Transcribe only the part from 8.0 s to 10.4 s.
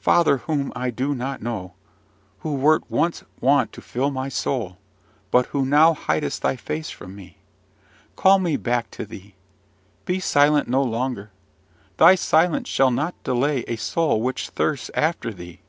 call me back to thee; be